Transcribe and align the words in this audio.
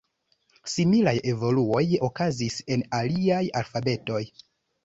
Similaj 0.75 1.13
evoluoj 1.33 1.83
okazis 2.09 2.57
en 2.77 2.87
aliaj 3.01 3.43
alfabetoj. 3.63 4.25